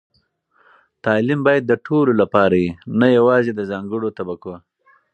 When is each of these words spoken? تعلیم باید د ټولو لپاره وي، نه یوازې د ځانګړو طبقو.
تعلیم 1.05 1.39
باید 1.47 1.63
د 1.67 1.73
ټولو 1.85 2.11
لپاره 2.21 2.55
وي، 2.61 2.69
نه 2.99 3.07
یوازې 3.17 3.51
د 3.55 3.61
ځانګړو 3.71 4.07
طبقو. 4.17 4.53